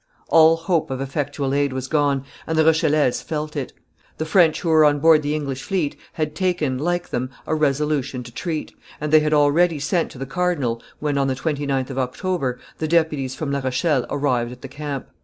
All 0.29 0.55
hope 0.57 0.89
of 0.89 0.99
effectual 0.99 1.53
aid 1.53 1.73
was 1.73 1.87
gone, 1.87 2.23
and 2.47 2.57
the 2.57 2.65
Rochellese 2.65 3.21
felt 3.21 3.55
it; 3.55 3.71
the 4.17 4.25
French 4.25 4.61
who 4.61 4.69
were 4.69 4.83
on 4.83 4.97
board 4.97 5.21
the 5.21 5.35
English 5.35 5.61
fleet 5.61 5.95
had 6.13 6.33
taken, 6.33 6.79
like 6.79 7.09
them, 7.09 7.29
a 7.45 7.53
resolution 7.53 8.23
to 8.23 8.31
treat; 8.31 8.73
and 8.99 9.13
they 9.13 9.19
had 9.19 9.31
already 9.31 9.77
sent 9.77 10.09
to 10.09 10.17
the 10.17 10.25
cardinal 10.25 10.81
when, 10.97 11.19
on 11.19 11.27
the 11.27 11.35
29th 11.35 11.91
of 11.91 11.99
October, 11.99 12.57
the 12.79 12.87
deputies 12.87 13.35
from 13.35 13.51
La 13.51 13.59
Rochelle 13.59 14.07
arrived 14.09 14.51
at 14.51 14.63
the 14.63 14.67
camp. 14.67 15.05